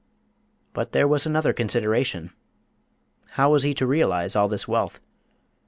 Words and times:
But 0.73 0.93
there 0.93 1.07
was 1.07 1.27
another 1.27 1.53
consideration 1.53 2.33
how 3.37 3.51
was 3.51 3.61
he 3.61 3.75
to 3.75 3.85
realise 3.85 4.35
all 4.35 4.47
this 4.47 4.67
wealth? 4.67 4.99